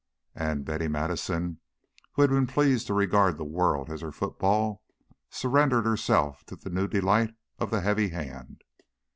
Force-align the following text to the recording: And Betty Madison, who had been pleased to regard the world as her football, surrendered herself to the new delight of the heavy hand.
And 0.33 0.65
Betty 0.65 0.87
Madison, 0.87 1.59
who 2.13 2.23
had 2.23 2.31
been 2.31 2.47
pleased 2.47 2.87
to 2.87 2.93
regard 2.95 3.37
the 3.37 3.43
world 3.43 3.91
as 3.91 4.01
her 4.01 4.11
football, 4.11 4.81
surrendered 5.29 5.85
herself 5.85 6.43
to 6.47 6.55
the 6.55 6.71
new 6.71 6.87
delight 6.87 7.35
of 7.59 7.69
the 7.69 7.81
heavy 7.81 8.09
hand. 8.09 8.63